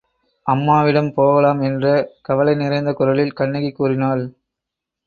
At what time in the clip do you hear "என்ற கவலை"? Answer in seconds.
1.61-2.55